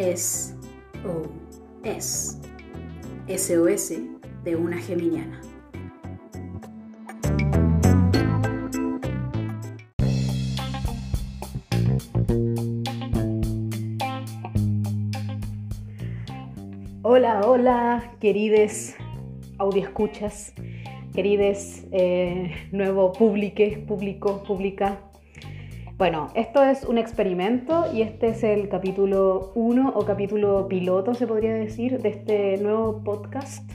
es 0.00 0.56
o 1.04 1.28
es 1.84 2.38
SOS 3.28 3.92
de 4.44 4.56
una 4.56 4.78
geminiana. 4.78 5.42
Hola, 17.02 17.42
hola, 17.44 18.14
querides 18.20 18.96
escuchas, 19.76 20.54
querides 21.14 21.86
eh, 21.92 22.52
nuevo 22.72 23.12
publique, 23.12 23.84
público, 23.86 24.42
pública. 24.44 25.09
Bueno, 26.00 26.28
esto 26.34 26.64
es 26.64 26.84
un 26.84 26.96
experimento 26.96 27.92
y 27.92 28.00
este 28.00 28.28
es 28.28 28.42
el 28.42 28.70
capítulo 28.70 29.52
1 29.54 29.92
o 29.94 30.06
capítulo 30.06 30.66
piloto, 30.66 31.12
se 31.12 31.26
podría 31.26 31.52
decir, 31.52 32.00
de 32.00 32.08
este 32.08 32.56
nuevo 32.56 33.04
podcast, 33.04 33.70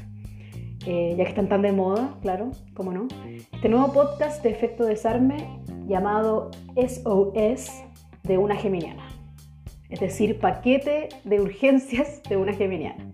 eh, 0.87 1.13
ya 1.15 1.23
que 1.23 1.29
están 1.29 1.47
tan 1.47 1.61
de 1.61 1.71
moda, 1.71 2.17
claro, 2.23 2.49
cómo 2.73 2.91
no. 2.91 3.07
Este 3.53 3.69
nuevo 3.69 3.93
podcast 3.93 4.41
de 4.41 4.49
efecto 4.49 4.85
desarme 4.85 5.61
llamado 5.85 6.49
SOS 6.75 7.83
de 8.23 8.39
una 8.39 8.55
geminiana, 8.55 9.05
es 9.91 9.99
decir, 9.99 10.39
paquete 10.39 11.09
de 11.25 11.41
urgencias 11.41 12.23
de 12.27 12.37
una 12.37 12.53
geminiana. 12.53 13.05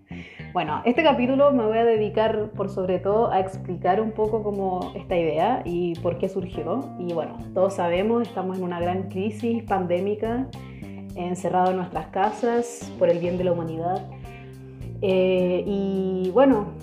Bueno, 0.53 0.81
este 0.83 1.01
capítulo 1.01 1.53
me 1.53 1.65
voy 1.65 1.77
a 1.77 1.85
dedicar 1.85 2.49
por 2.49 2.69
sobre 2.69 2.99
todo 2.99 3.31
a 3.31 3.39
explicar 3.39 4.01
un 4.01 4.11
poco 4.11 4.43
cómo 4.43 4.91
esta 4.95 5.15
idea 5.15 5.61
y 5.63 5.93
por 6.01 6.17
qué 6.17 6.27
surgió. 6.27 6.89
Y 6.99 7.13
bueno, 7.13 7.37
todos 7.53 7.75
sabemos, 7.75 8.27
estamos 8.27 8.57
en 8.57 8.65
una 8.65 8.81
gran 8.81 9.03
crisis 9.07 9.63
pandémica, 9.63 10.47
encerrados 11.15 11.69
en 11.69 11.77
nuestras 11.77 12.07
casas 12.07 12.91
por 12.99 13.07
el 13.07 13.19
bien 13.19 13.37
de 13.37 13.45
la 13.45 13.53
humanidad. 13.53 14.05
Eh, 15.01 15.63
y 15.65 16.31
bueno, 16.33 16.73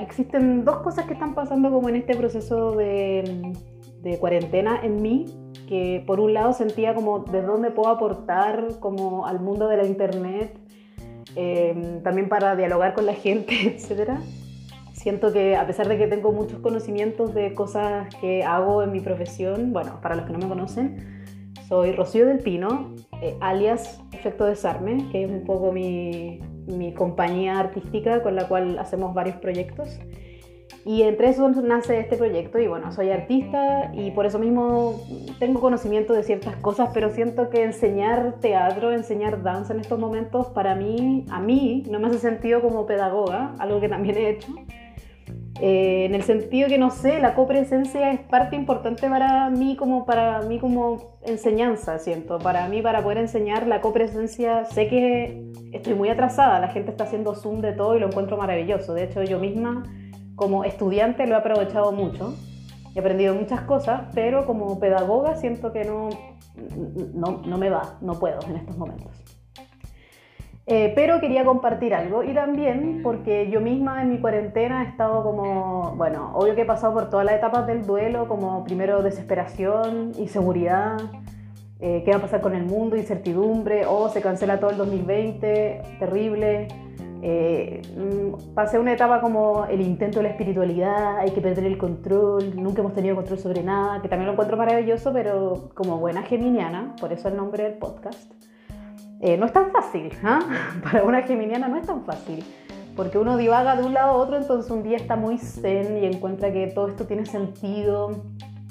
existen 0.00 0.64
dos 0.64 0.78
cosas 0.78 1.04
que 1.04 1.12
están 1.12 1.34
pasando 1.34 1.70
como 1.70 1.90
en 1.90 1.96
este 1.96 2.16
proceso 2.16 2.72
de, 2.72 3.52
de 4.00 4.18
cuarentena 4.18 4.80
en 4.82 5.02
mí, 5.02 5.26
que 5.68 6.02
por 6.06 6.18
un 6.18 6.32
lado 6.32 6.54
sentía 6.54 6.94
como 6.94 7.18
de 7.18 7.42
dónde 7.42 7.70
puedo 7.70 7.90
aportar 7.90 8.68
como 8.80 9.26
al 9.26 9.40
mundo 9.40 9.68
de 9.68 9.76
la 9.76 9.84
internet 9.84 10.65
Em, 11.36 12.02
también 12.02 12.30
para 12.30 12.56
dialogar 12.56 12.94
con 12.94 13.04
la 13.04 13.12
gente, 13.12 13.54
etc. 13.76 14.12
Siento 14.92 15.32
que 15.32 15.54
a 15.54 15.66
pesar 15.66 15.86
de 15.86 15.98
que 15.98 16.06
tengo 16.06 16.32
muchos 16.32 16.60
conocimientos 16.60 17.34
de 17.34 17.52
cosas 17.52 18.12
que 18.22 18.42
hago 18.42 18.82
en 18.82 18.90
mi 18.90 19.00
profesión, 19.00 19.72
bueno, 19.72 20.00
para 20.00 20.16
los 20.16 20.24
que 20.24 20.32
no 20.32 20.38
me 20.38 20.48
conocen, 20.48 21.52
soy 21.68 21.92
Rocío 21.92 22.26
del 22.26 22.38
Pino, 22.38 22.94
eh, 23.20 23.36
alias 23.40 24.00
Efecto 24.12 24.46
Desarme, 24.46 25.08
que 25.12 25.24
es 25.24 25.30
un 25.30 25.44
poco 25.44 25.72
mi, 25.72 26.40
mi 26.66 26.94
compañía 26.94 27.58
artística 27.58 28.22
con 28.22 28.34
la 28.34 28.48
cual 28.48 28.78
hacemos 28.78 29.12
varios 29.12 29.36
proyectos. 29.36 29.98
Y 30.86 31.02
entre 31.02 31.30
eso 31.30 31.48
nace 31.48 31.98
este 31.98 32.16
proyecto 32.16 32.60
y 32.60 32.68
bueno, 32.68 32.92
soy 32.92 33.10
artista 33.10 33.90
y 33.92 34.12
por 34.12 34.24
eso 34.24 34.38
mismo 34.38 35.02
tengo 35.40 35.58
conocimiento 35.58 36.12
de 36.12 36.22
ciertas 36.22 36.54
cosas, 36.58 36.90
pero 36.94 37.10
siento 37.10 37.50
que 37.50 37.64
enseñar 37.64 38.36
teatro, 38.40 38.92
enseñar 38.92 39.42
danza 39.42 39.74
en 39.74 39.80
estos 39.80 39.98
momentos, 39.98 40.46
para 40.46 40.76
mí, 40.76 41.26
a 41.28 41.40
mí, 41.40 41.82
no 41.90 41.98
me 41.98 42.06
hace 42.06 42.20
sentido 42.20 42.60
como 42.60 42.86
pedagoga, 42.86 43.56
algo 43.58 43.80
que 43.80 43.88
también 43.88 44.16
he 44.16 44.30
hecho. 44.30 44.54
Eh, 45.60 46.04
en 46.04 46.14
el 46.14 46.22
sentido 46.22 46.68
que 46.68 46.78
no 46.78 46.90
sé, 46.90 47.18
la 47.18 47.34
copresencia 47.34 48.12
es 48.12 48.20
parte 48.20 48.54
importante 48.54 49.08
para 49.08 49.50
mí 49.50 49.74
como 49.74 50.06
para 50.06 50.42
mí 50.42 50.60
como 50.60 51.18
enseñanza, 51.24 51.98
siento. 51.98 52.38
Para 52.38 52.68
mí 52.68 52.80
para 52.80 53.02
poder 53.02 53.18
enseñar 53.18 53.66
la 53.66 53.80
copresencia, 53.80 54.66
sé 54.66 54.86
que 54.86 55.50
estoy 55.72 55.94
muy 55.94 56.10
atrasada, 56.10 56.60
la 56.60 56.68
gente 56.68 56.92
está 56.92 57.04
haciendo 57.04 57.34
zoom 57.34 57.60
de 57.60 57.72
todo 57.72 57.96
y 57.96 58.00
lo 58.00 58.06
encuentro 58.06 58.36
maravilloso. 58.36 58.94
De 58.94 59.02
hecho, 59.02 59.24
yo 59.24 59.40
misma 59.40 59.82
como 60.36 60.64
estudiante 60.64 61.26
lo 61.26 61.34
he 61.34 61.38
aprovechado 61.38 61.92
mucho, 61.92 62.34
he 62.94 63.00
aprendido 63.00 63.34
muchas 63.34 63.62
cosas, 63.62 64.02
pero 64.14 64.46
como 64.46 64.78
pedagoga 64.78 65.36
siento 65.36 65.72
que 65.72 65.84
no, 65.84 66.10
no, 67.14 67.58
me 67.58 67.70
va, 67.70 67.96
no 68.00 68.14
puedo 68.18 68.38
en 68.48 68.56
estos 68.56 68.76
momentos. 68.76 69.10
Eh, 70.68 70.92
pero 70.96 71.20
quería 71.20 71.44
compartir 71.44 71.94
algo 71.94 72.24
y 72.24 72.34
también 72.34 73.00
porque 73.04 73.48
yo 73.50 73.60
misma 73.60 74.02
en 74.02 74.10
mi 74.10 74.18
cuarentena 74.18 74.82
he 74.82 74.88
estado 74.88 75.22
como, 75.22 75.94
bueno, 75.96 76.32
obvio 76.34 76.56
que 76.56 76.62
he 76.62 76.66
pasado 76.66 76.92
por 76.92 77.08
todas 77.08 77.24
las 77.24 77.36
etapas 77.36 77.68
del 77.68 77.86
duelo, 77.86 78.26
como 78.26 78.64
primero 78.64 79.00
desesperación, 79.02 80.12
inseguridad, 80.18 80.98
eh, 81.78 82.02
qué 82.04 82.10
va 82.10 82.16
a 82.16 82.20
pasar 82.22 82.40
con 82.40 82.54
el 82.54 82.64
mundo, 82.64 82.96
incertidumbre, 82.96 83.86
o 83.86 83.94
oh, 83.94 84.08
se 84.08 84.20
cancela 84.20 84.58
todo 84.58 84.70
el 84.70 84.76
2020, 84.76 85.82
terrible, 86.00 86.68
eh, 87.28 87.82
mm, 87.96 88.54
pasé 88.54 88.78
una 88.78 88.92
etapa 88.92 89.20
como 89.20 89.64
el 89.64 89.80
intento 89.80 90.20
de 90.20 90.22
la 90.22 90.28
espiritualidad, 90.28 91.18
hay 91.18 91.32
que 91.32 91.40
perder 91.40 91.64
el 91.64 91.76
control, 91.76 92.54
nunca 92.54 92.82
hemos 92.82 92.94
tenido 92.94 93.16
control 93.16 93.40
sobre 93.40 93.64
nada, 93.64 94.00
que 94.00 94.08
también 94.08 94.26
lo 94.26 94.34
encuentro 94.34 94.56
maravilloso, 94.56 95.12
pero 95.12 95.70
como 95.74 95.98
buena 95.98 96.22
geminiana, 96.22 96.94
por 97.00 97.12
eso 97.12 97.26
el 97.26 97.36
nombre 97.36 97.64
del 97.64 97.72
podcast, 97.78 98.32
eh, 99.20 99.36
no 99.36 99.46
es 99.46 99.52
tan 99.52 99.72
fácil, 99.72 100.12
¿ah? 100.22 100.38
para 100.84 101.02
una 101.02 101.22
geminiana 101.22 101.66
no 101.66 101.78
es 101.78 101.86
tan 101.88 102.04
fácil, 102.04 102.44
porque 102.94 103.18
uno 103.18 103.36
divaga 103.36 103.74
de 103.74 103.84
un 103.84 103.92
lado 103.92 104.12
a 104.12 104.14
otro, 104.18 104.36
entonces 104.36 104.70
un 104.70 104.84
día 104.84 104.96
está 104.96 105.16
muy 105.16 105.38
zen 105.38 105.96
y 105.96 106.06
encuentra 106.06 106.52
que 106.52 106.68
todo 106.68 106.86
esto 106.86 107.06
tiene 107.08 107.26
sentido 107.26 108.22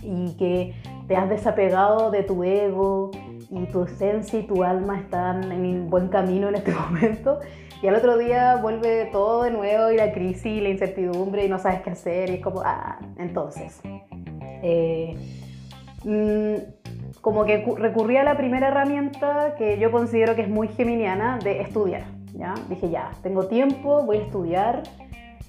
y 0.01 0.33
que 0.37 0.75
te 1.09 1.17
has 1.17 1.27
desapegado 1.27 2.09
de 2.09 2.23
tu 2.23 2.41
ego 2.45 3.11
y 3.51 3.65
tu 3.65 3.83
esencia 3.83 4.39
y 4.39 4.43
tu 4.43 4.63
alma 4.63 4.97
están 4.97 5.51
en 5.51 5.89
buen 5.89 6.07
camino 6.07 6.47
en 6.47 6.55
este 6.55 6.73
momento 6.89 7.41
y 7.81 7.87
al 7.87 7.95
otro 7.95 8.17
día 8.17 8.55
vuelve 8.57 9.05
todo 9.11 9.43
de 9.43 9.51
nuevo 9.51 9.91
y 9.91 9.97
la 9.97 10.11
crisis 10.11 10.45
y 10.45 10.61
la 10.61 10.69
incertidumbre 10.69 11.45
y 11.45 11.49
no 11.49 11.59
sabes 11.59 11.81
qué 11.81 11.91
hacer 11.91 12.29
y 12.29 12.35
es 12.35 12.41
como, 12.41 12.61
ah, 12.63 12.99
entonces. 13.17 13.81
Eh, 14.63 15.15
mm, 16.03 16.55
como 17.21 17.45
que 17.45 17.65
recurrí 17.77 18.17
a 18.17 18.23
la 18.23 18.37
primera 18.37 18.67
herramienta 18.67 19.55
que 19.57 19.79
yo 19.79 19.91
considero 19.91 20.35
que 20.35 20.43
es 20.43 20.49
muy 20.49 20.67
geminiana 20.67 21.39
de 21.43 21.61
estudiar. 21.61 22.03
¿ya? 22.33 22.53
Dije, 22.69 22.89
ya, 22.89 23.11
tengo 23.23 23.47
tiempo, 23.47 24.03
voy 24.03 24.17
a 24.17 24.21
estudiar. 24.21 24.83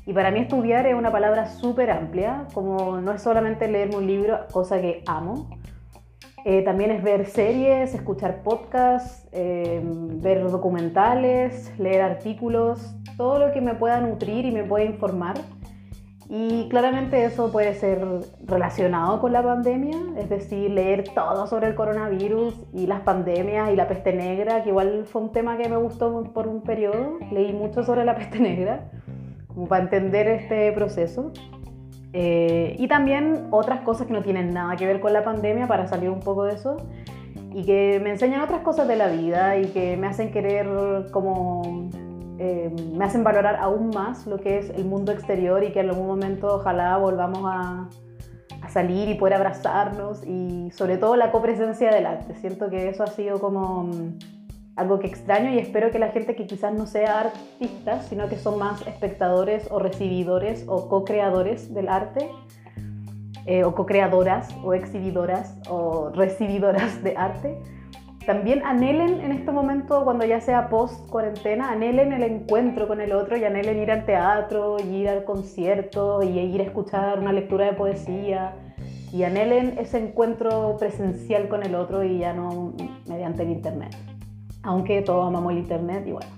Y 0.07 0.13
para 0.13 0.31
mí 0.31 0.41
estudiar 0.41 0.87
es 0.87 0.95
una 0.95 1.11
palabra 1.11 1.47
súper 1.49 1.91
amplia, 1.91 2.47
como 2.55 3.01
no 3.01 3.13
es 3.13 3.23
solamente 3.23 3.69
leerme 3.69 3.97
un 3.97 4.07
libro, 4.07 4.47
cosa 4.53 4.81
que 4.81 5.03
amo, 5.07 5.51
eh, 6.49 6.63
también 6.63 6.93
es 6.93 7.03
ver 7.03 7.27
series, 7.27 7.93
escuchar 7.93 8.45
podcasts, 8.45 9.27
eh, 9.33 9.81
ver 9.83 10.49
documentales, 10.49 11.77
leer 11.77 12.03
artículos, 12.03 12.95
todo 13.17 13.41
lo 13.41 13.53
que 13.53 13.61
me 13.61 13.75
pueda 13.75 14.01
nutrir 14.01 14.45
y 14.47 14.53
me 14.53 14.63
pueda 14.63 14.85
informar. 14.85 15.35
Y 16.29 16.69
claramente 16.69 17.25
eso 17.25 17.51
puede 17.51 17.75
ser 17.75 18.01
relacionado 18.45 19.21
con 19.21 19.33
la 19.33 19.43
pandemia, 19.43 19.99
es 20.19 20.29
decir, 20.29 20.71
leer 20.71 21.03
todo 21.17 21.49
sobre 21.49 21.67
el 21.67 21.75
coronavirus 21.75 22.55
y 22.73 22.87
las 22.87 23.01
pandemias 23.01 23.73
y 23.73 23.75
la 23.75 23.89
peste 23.89 24.13
negra, 24.13 24.63
que 24.63 24.69
igual 24.69 25.05
fue 25.05 25.23
un 25.23 25.33
tema 25.33 25.57
que 25.57 25.69
me 25.69 25.77
gustó 25.77 26.33
por 26.33 26.47
un 26.47 26.63
periodo. 26.63 27.19
Leí 27.33 27.53
mucho 27.55 27.83
sobre 27.83 28.05
la 28.05 28.15
peste 28.15 28.39
negra, 28.39 28.89
como 29.49 29.67
para 29.67 29.83
entender 29.83 30.29
este 30.29 30.71
proceso. 30.71 31.33
Eh, 32.19 32.77
y 32.79 32.89
también 32.89 33.49
otras 33.51 33.83
cosas 33.83 34.07
que 34.07 34.15
no 34.15 34.23
tienen 34.23 34.55
nada 34.55 34.75
que 34.77 34.87
ver 34.87 35.01
con 35.01 35.13
la 35.13 35.23
pandemia 35.23 35.67
para 35.67 35.87
salir 35.87 36.09
un 36.09 36.21
poco 36.21 36.45
de 36.45 36.55
eso 36.55 36.79
y 37.53 37.63
que 37.67 38.01
me 38.03 38.09
enseñan 38.09 38.41
otras 38.41 38.63
cosas 38.63 38.89
de 38.89 38.97
la 38.97 39.09
vida 39.09 39.59
y 39.59 39.67
que 39.67 39.99
me 39.99 40.07
hacen 40.07 40.31
querer 40.31 40.67
como 41.13 41.91
eh, 42.39 42.75
me 42.95 43.05
hacen 43.05 43.23
valorar 43.23 43.57
aún 43.57 43.91
más 43.91 44.27
lo 44.27 44.39
que 44.39 44.57
es 44.57 44.71
el 44.71 44.87
mundo 44.87 45.13
exterior 45.13 45.63
y 45.63 45.73
que 45.73 45.81
en 45.81 45.91
algún 45.91 46.07
momento 46.07 46.55
ojalá 46.55 46.97
volvamos 46.97 47.43
a, 47.45 47.87
a 48.63 48.69
salir 48.71 49.11
y 49.11 49.15
poder 49.17 49.35
abrazarnos 49.35 50.27
y 50.27 50.71
sobre 50.71 50.97
todo 50.97 51.17
la 51.17 51.31
copresencia 51.31 51.91
del 51.91 52.07
arte. 52.07 52.35
Siento 52.37 52.71
que 52.71 52.89
eso 52.89 53.03
ha 53.03 53.09
sido 53.09 53.41
como 53.41 53.91
algo 54.77 54.99
que 54.99 55.07
extraño 55.07 55.51
y 55.51 55.59
espero 55.59 55.91
que 55.91 55.99
la 55.99 56.09
gente 56.09 56.37
que 56.37 56.47
quizás 56.47 56.75
no 56.75 56.87
sea 56.87 57.21
artista, 57.21 58.03
sino 58.03 58.29
que 58.29 58.37
son 58.37 58.59
más 58.59 58.87
espectadores 58.87 59.69
o 59.71 59.79
recibidores 59.79 60.65
o 60.69 60.89
co-creadores 60.89 61.73
del 61.73 61.89
arte, 61.89 62.31
eh, 63.47 63.65
o 63.65 63.75
co-creadoras 63.75 64.55
o 64.63 64.75
exhibidoras 64.75 65.57
o 65.69 66.11
recibidoras 66.11 67.03
de 67.03 67.17
arte, 67.17 67.59
también 68.27 68.63
anhelen 68.65 69.21
en 69.21 69.31
este 69.31 69.53
momento, 69.53 70.05
cuando 70.05 70.25
ya 70.25 70.41
sea 70.41 70.69
post 70.69 71.09
cuarentena, 71.09 71.71
anhelen 71.71 72.13
el 72.13 72.25
encuentro 72.25 72.89
con 72.89 73.01
el 73.01 73.13
otro 73.13 73.37
y 73.37 73.45
anhelen 73.45 73.79
ir 73.79 73.91
al 73.93 74.05
teatro 74.05 74.79
y 74.81 74.97
ir 74.97 75.09
al 75.09 75.25
concierto 75.25 76.23
y 76.23 76.37
ir 76.39 76.61
a 76.61 76.65
escuchar 76.65 77.21
una 77.21 77.33
lectura 77.33 77.67
de 77.67 77.75
poesía 77.75 78.57
y 79.13 79.23
anhelen 79.23 79.79
ese 79.79 79.99
encuentro 79.99 80.77
presencial 80.77 81.49
con 81.49 81.63
el 81.63 81.77
otro 81.77 82.03
y 82.03 82.19
ya 82.19 82.33
no 82.33 82.75
mediante 83.07 83.45
el 83.45 83.51
internet 83.51 83.97
aunque 84.67 85.01
todos 85.03 85.27
amamos 85.27 85.53
el 85.53 85.59
Internet 85.59 86.05
y 86.07 86.13
bueno. 86.13 86.29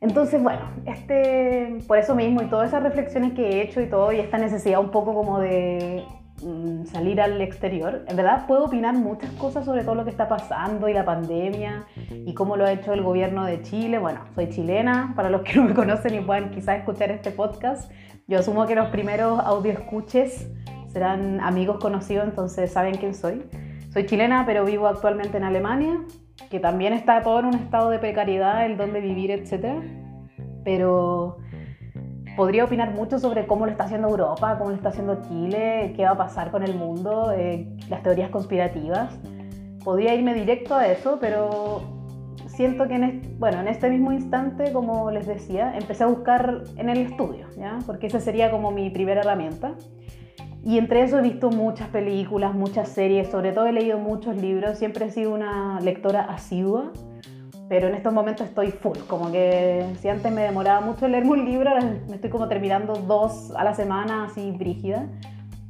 Entonces, 0.00 0.42
bueno, 0.42 0.60
este, 0.86 1.78
por 1.86 1.98
eso 1.98 2.14
mismo 2.14 2.40
y 2.42 2.46
todas 2.46 2.68
esas 2.68 2.82
reflexiones 2.82 3.32
que 3.32 3.42
he 3.42 3.62
hecho 3.62 3.82
y 3.82 3.86
todo, 3.86 4.12
y 4.12 4.20
esta 4.20 4.38
necesidad 4.38 4.80
un 4.80 4.90
poco 4.90 5.14
como 5.14 5.40
de, 5.40 6.04
mm, 6.42 6.86
salir 6.86 7.20
al 7.20 7.40
exterior. 7.42 8.04
En 8.08 8.16
verdad 8.16 8.46
puedo 8.46 8.64
opinar 8.64 8.94
muchas 8.94 9.30
cosas 9.32 9.66
sobre 9.66 9.84
todo 9.84 9.94
lo 9.94 10.04
que 10.04 10.10
está 10.10 10.26
pasando 10.26 10.88
y 10.88 10.94
la 10.94 11.04
pandemia 11.04 11.84
y 12.10 12.32
cómo 12.32 12.56
lo 12.56 12.64
ha 12.64 12.72
hecho 12.72 12.94
el 12.94 13.02
gobierno 13.02 13.44
de 13.44 13.60
Chile. 13.60 13.98
Bueno, 13.98 14.20
soy 14.34 14.48
chilena, 14.48 15.12
para 15.16 15.28
los 15.28 15.42
que 15.42 15.56
no 15.56 15.64
me 15.64 15.74
conocen 15.74 16.14
y 16.14 16.20
puedan 16.20 16.50
quizás 16.50 16.78
escuchar 16.78 17.10
este 17.10 17.30
podcast. 17.30 17.90
Yo 18.26 18.38
asumo 18.38 18.66
que 18.66 18.74
los 18.74 18.88
primeros 18.88 19.40
audio 19.40 19.72
escuches 19.72 20.48
serán 20.88 21.40
amigos 21.40 21.78
conocidos, 21.78 22.26
entonces 22.26 22.72
saben 22.72 22.96
quién 22.96 23.14
soy. 23.14 23.42
Soy 23.92 24.06
chilena, 24.06 24.44
pero 24.46 24.64
vivo 24.64 24.86
actualmente 24.86 25.36
en 25.36 25.44
Alemania, 25.44 26.00
que 26.48 26.60
también 26.60 26.92
está 26.92 27.22
todo 27.22 27.40
en 27.40 27.46
un 27.46 27.54
estado 27.54 27.90
de 27.90 27.98
precariedad, 27.98 28.64
el 28.64 28.76
dónde 28.76 29.00
vivir, 29.00 29.30
etc. 29.30 29.82
Pero 30.64 31.38
podría 32.36 32.64
opinar 32.64 32.92
mucho 32.92 33.18
sobre 33.18 33.46
cómo 33.46 33.66
lo 33.66 33.72
está 33.72 33.84
haciendo 33.84 34.08
Europa, 34.08 34.56
cómo 34.58 34.70
lo 34.70 34.76
está 34.76 34.90
haciendo 34.90 35.20
Chile, 35.28 35.92
qué 35.96 36.04
va 36.04 36.12
a 36.12 36.16
pasar 36.16 36.50
con 36.50 36.62
el 36.62 36.74
mundo, 36.74 37.32
eh, 37.32 37.68
las 37.88 38.02
teorías 38.02 38.30
conspirativas. 38.30 39.18
Podría 39.84 40.14
irme 40.14 40.34
directo 40.34 40.74
a 40.74 40.86
eso, 40.86 41.18
pero 41.20 41.82
siento 42.46 42.88
que 42.88 42.94
en 42.94 43.04
este, 43.04 43.28
bueno, 43.38 43.60
en 43.60 43.68
este 43.68 43.88
mismo 43.90 44.12
instante, 44.12 44.72
como 44.72 45.10
les 45.10 45.26
decía, 45.26 45.76
empecé 45.76 46.04
a 46.04 46.08
buscar 46.08 46.62
en 46.76 46.88
el 46.88 46.98
estudio, 46.98 47.46
¿ya? 47.56 47.78
porque 47.86 48.06
esa 48.06 48.20
sería 48.20 48.50
como 48.50 48.70
mi 48.70 48.90
primera 48.90 49.20
herramienta. 49.20 49.74
Y 50.62 50.78
entre 50.78 51.02
eso 51.02 51.18
he 51.18 51.22
visto 51.22 51.50
muchas 51.50 51.88
películas, 51.88 52.54
muchas 52.54 52.88
series, 52.88 53.28
sobre 53.28 53.52
todo 53.52 53.66
he 53.66 53.72
leído 53.72 53.98
muchos 53.98 54.36
libros, 54.36 54.78
siempre 54.78 55.06
he 55.06 55.10
sido 55.10 55.32
una 55.34 55.80
lectora 55.80 56.22
asidua 56.22 56.92
pero 57.70 57.86
en 57.86 57.94
estos 57.94 58.12
momentos 58.12 58.48
estoy 58.48 58.72
full, 58.72 58.98
como 59.06 59.30
que 59.30 59.86
si 60.00 60.08
antes 60.08 60.32
me 60.32 60.42
demoraba 60.42 60.80
mucho 60.80 61.06
leerme 61.06 61.30
un 61.30 61.44
libro, 61.44 61.70
ahora 61.70 61.84
me 62.08 62.16
estoy 62.16 62.28
como 62.28 62.48
terminando 62.48 62.94
dos 62.94 63.52
a 63.56 63.62
la 63.62 63.74
semana 63.74 64.24
así 64.24 64.50
brígida, 64.50 65.06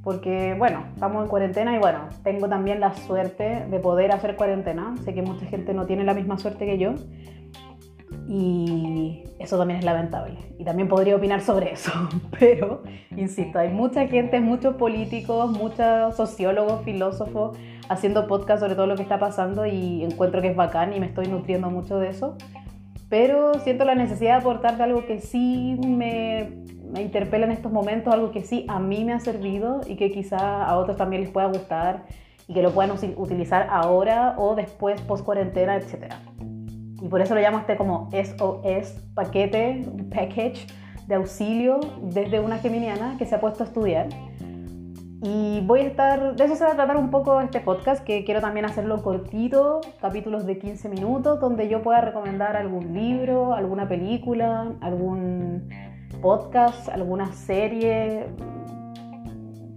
porque 0.02 0.54
bueno, 0.56 0.82
estamos 0.94 1.22
en 1.22 1.28
cuarentena 1.28 1.76
y 1.76 1.78
bueno, 1.78 2.08
tengo 2.24 2.48
también 2.48 2.80
la 2.80 2.94
suerte 2.94 3.66
de 3.70 3.80
poder 3.80 4.12
hacer 4.12 4.34
cuarentena, 4.34 4.94
sé 5.04 5.12
que 5.12 5.20
mucha 5.20 5.44
gente 5.44 5.74
no 5.74 5.84
tiene 5.84 6.02
la 6.04 6.14
misma 6.14 6.38
suerte 6.38 6.64
que 6.64 6.78
yo 6.78 6.94
y 8.32 9.24
eso 9.40 9.58
también 9.58 9.80
es 9.80 9.84
lamentable 9.84 10.36
y 10.56 10.62
también 10.62 10.86
podría 10.86 11.16
opinar 11.16 11.40
sobre 11.40 11.72
eso, 11.72 11.90
pero 12.38 12.84
insisto, 13.16 13.58
hay 13.58 13.70
mucha 13.70 14.06
gente, 14.06 14.38
muchos 14.40 14.76
políticos, 14.76 15.50
muchos 15.50 16.14
sociólogos, 16.14 16.84
filósofos, 16.84 17.58
haciendo 17.88 18.28
podcast 18.28 18.60
sobre 18.60 18.76
todo 18.76 18.86
lo 18.86 18.94
que 18.94 19.02
está 19.02 19.18
pasando 19.18 19.66
y 19.66 20.04
encuentro 20.04 20.40
que 20.42 20.46
es 20.46 20.54
bacán 20.54 20.92
y 20.92 21.00
me 21.00 21.06
estoy 21.06 21.26
nutriendo 21.26 21.70
mucho 21.70 21.98
de 21.98 22.10
eso. 22.10 22.36
Pero 23.08 23.54
siento 23.54 23.84
la 23.84 23.96
necesidad 23.96 24.34
de 24.36 24.40
aportarte 24.42 24.84
algo 24.84 25.04
que 25.06 25.20
sí 25.20 25.76
me, 25.84 26.50
me 26.92 27.02
interpela 27.02 27.46
en 27.46 27.50
estos 27.50 27.72
momentos, 27.72 28.14
algo 28.14 28.30
que 28.30 28.42
sí 28.42 28.64
a 28.68 28.78
mí 28.78 29.04
me 29.04 29.12
ha 29.12 29.18
servido 29.18 29.80
y 29.88 29.96
que 29.96 30.12
quizá 30.12 30.64
a 30.64 30.76
otros 30.76 30.96
también 30.96 31.22
les 31.22 31.32
pueda 31.32 31.48
gustar 31.48 32.04
y 32.46 32.54
que 32.54 32.62
lo 32.62 32.70
puedan 32.70 32.92
utilizar 33.16 33.66
ahora 33.70 34.34
o 34.38 34.54
después, 34.54 35.00
post 35.02 35.24
cuarentena, 35.24 35.74
etc. 35.76 36.14
Y 37.00 37.08
por 37.08 37.20
eso 37.20 37.34
lo 37.34 37.40
llamo 37.40 37.58
este 37.58 37.76
como 37.76 38.08
SOS, 38.12 39.00
paquete, 39.14 39.86
package 40.10 40.66
de 41.06 41.14
auxilio 41.14 41.80
desde 42.02 42.40
una 42.40 42.58
geminiana 42.58 43.16
que 43.18 43.26
se 43.26 43.34
ha 43.34 43.40
puesto 43.40 43.64
a 43.64 43.66
estudiar 43.66 44.08
y 45.22 45.60
voy 45.60 45.80
a 45.80 45.82
estar, 45.82 46.34
de 46.34 46.44
eso 46.44 46.56
se 46.56 46.64
va 46.64 46.70
a 46.70 46.74
tratar 46.74 46.96
un 46.96 47.10
poco 47.10 47.42
este 47.42 47.60
podcast, 47.60 48.02
que 48.02 48.24
quiero 48.24 48.40
también 48.40 48.64
hacerlo 48.64 49.02
cortito, 49.02 49.82
capítulos 50.00 50.46
de 50.46 50.58
15 50.58 50.88
minutos, 50.88 51.40
donde 51.40 51.68
yo 51.68 51.82
pueda 51.82 52.00
recomendar 52.00 52.56
algún 52.56 52.94
libro, 52.94 53.52
alguna 53.52 53.86
película, 53.86 54.72
algún 54.80 55.68
podcast, 56.22 56.88
alguna 56.88 57.32
serie, 57.32 58.28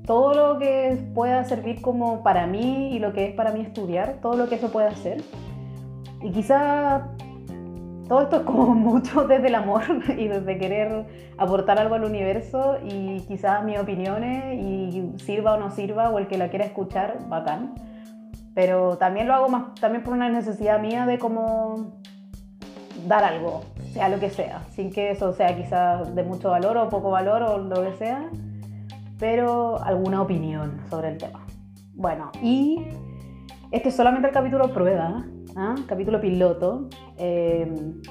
todo 0.06 0.34
lo 0.34 0.60
que 0.60 0.98
pueda 1.14 1.44
servir 1.44 1.82
como 1.82 2.24
para 2.24 2.48
mí 2.48 2.96
y 2.96 3.00
lo 3.00 3.12
que 3.12 3.26
es 3.26 3.36
para 3.36 3.52
mí 3.52 3.60
estudiar, 3.60 4.20
todo 4.22 4.38
lo 4.38 4.48
que 4.48 4.56
eso 4.56 4.72
pueda 4.72 4.88
hacer. 4.88 5.22
Y 6.24 6.32
quizá 6.32 7.10
todo 8.08 8.22
esto 8.22 8.38
es 8.38 8.42
como 8.44 8.74
mucho 8.76 9.28
desde 9.28 9.48
el 9.48 9.56
amor 9.56 9.84
y 10.18 10.28
desde 10.28 10.58
querer 10.58 11.06
aportar 11.38 11.80
algo 11.80 11.96
al 11.96 12.04
universo 12.04 12.78
y 12.84 13.20
quizás 13.22 13.64
mis 13.64 13.80
opiniones 13.80 14.60
y 14.60 15.14
sirva 15.20 15.56
o 15.56 15.58
no 15.58 15.72
sirva 15.72 16.10
o 16.10 16.20
el 16.20 16.28
que 16.28 16.38
la 16.38 16.50
quiera 16.50 16.66
escuchar, 16.66 17.20
bacán. 17.28 17.76
Pero 18.56 18.98
también 18.98 19.28
lo 19.28 19.34
hago 19.34 19.50
más 19.50 19.76
también 19.76 20.04
por 20.04 20.14
una 20.14 20.30
necesidad 20.30 20.80
mía 20.80 21.06
de 21.06 21.18
como 21.18 22.00
dar 23.08 23.24
algo, 23.24 23.64
sea 23.92 24.10
lo 24.10 24.20
que 24.20 24.30
sea, 24.30 24.62
sin 24.70 24.92
que 24.92 25.12
eso 25.12 25.34
sea 25.34 25.56
quizás 25.58 26.14
de 26.16 26.24
mucho 26.24 26.52
valor 26.52 26.78
o 26.78 26.90
poco 26.90 27.10
valor 27.10 27.42
o 27.44 27.58
lo 27.58 27.84
que 27.84 27.94
sea, 27.94 28.30
pero 29.20 29.84
alguna 29.84 30.22
opinión 30.22 30.80
sobre 30.90 31.10
el 31.10 31.18
tema. 31.18 31.46
Bueno, 31.96 32.32
y 32.42 32.86
este 33.72 33.90
es 33.90 33.96
solamente 33.96 34.28
el 34.28 34.34
capítulo 34.34 34.72
prueba, 34.72 35.26
¿ah? 35.56 35.76
capítulo 35.88 36.20
piloto, 36.22 36.90
em, 37.18 38.02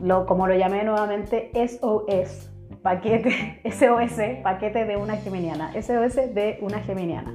lo, 0.00 0.26
como 0.26 0.46
lo 0.46 0.54
llamé 0.54 0.84
nuevamente, 0.84 1.50
SOS, 1.54 2.50
paquete, 2.82 3.60
SOS, 3.70 4.42
paquete 4.42 4.84
de 4.84 4.96
una 4.96 5.16
geminiana, 5.16 5.72
SOS 5.72 6.34
de 6.34 6.58
una 6.60 6.80
geminiana. 6.80 7.34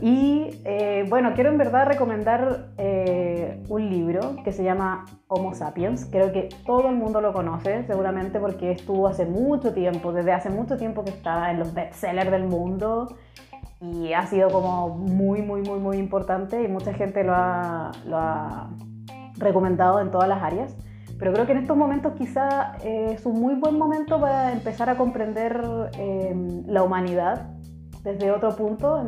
Y 0.00 0.50
eh, 0.64 1.04
bueno, 1.08 1.32
quiero 1.34 1.50
en 1.50 1.58
verdad 1.58 1.86
recomendar 1.86 2.68
eh, 2.78 3.60
un 3.68 3.90
libro 3.90 4.36
que 4.44 4.52
se 4.52 4.62
llama 4.62 5.06
Homo 5.26 5.54
Sapiens. 5.54 6.06
Creo 6.06 6.30
que 6.30 6.50
todo 6.64 6.88
el 6.88 6.94
mundo 6.94 7.20
lo 7.20 7.32
conoce, 7.32 7.84
seguramente 7.84 8.38
porque 8.38 8.70
estuvo 8.70 9.08
hace 9.08 9.26
mucho 9.26 9.74
tiempo, 9.74 10.12
desde 10.12 10.32
hace 10.32 10.50
mucho 10.50 10.76
tiempo 10.76 11.04
que 11.04 11.10
está 11.10 11.50
en 11.50 11.58
los 11.58 11.74
bestsellers 11.74 12.30
del 12.30 12.44
mundo 12.44 13.08
y 13.80 14.12
ha 14.12 14.26
sido 14.26 14.50
como 14.50 14.88
muy, 14.88 15.42
muy, 15.42 15.62
muy, 15.62 15.78
muy 15.78 15.98
importante 15.98 16.62
y 16.62 16.68
mucha 16.68 16.92
gente 16.92 17.22
lo 17.22 17.34
ha, 17.34 17.92
lo 18.06 18.16
ha 18.16 18.70
recomendado 19.36 20.00
en 20.00 20.10
todas 20.10 20.28
las 20.28 20.42
áreas. 20.42 20.76
Pero 21.18 21.32
creo 21.32 21.46
que 21.46 21.52
en 21.52 21.58
estos 21.58 21.76
momentos 21.76 22.12
quizá 22.16 22.76
eh, 22.84 23.12
es 23.12 23.26
un 23.26 23.40
muy 23.40 23.54
buen 23.54 23.76
momento 23.76 24.20
para 24.20 24.52
empezar 24.52 24.88
a 24.88 24.96
comprender 24.96 25.60
eh, 25.98 26.34
la 26.66 26.82
humanidad 26.82 27.50
desde 28.04 28.30
otro 28.30 28.54
punto. 28.54 29.04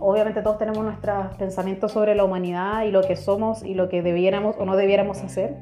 Obviamente 0.00 0.42
todos 0.42 0.58
tenemos 0.58 0.84
nuestros 0.84 1.34
pensamientos 1.36 1.92
sobre 1.92 2.14
la 2.14 2.24
humanidad 2.24 2.84
y 2.84 2.90
lo 2.90 3.02
que 3.02 3.16
somos 3.16 3.64
y 3.64 3.74
lo 3.74 3.88
que 3.88 4.02
debiéramos 4.02 4.56
o 4.58 4.64
no 4.64 4.76
debiéramos 4.76 5.22
hacer. 5.22 5.56